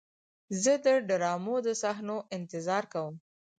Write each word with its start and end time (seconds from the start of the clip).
زه 0.63 0.73
د 0.85 0.87
ډرامو 1.09 1.55
د 1.65 1.67
صحنو 1.81 2.17
انتظار 2.37 2.83
کوم. 2.93 3.15